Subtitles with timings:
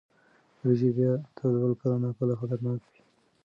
[0.59, 3.01] وریجې بیا تودول کله ناکله خطرناک وي.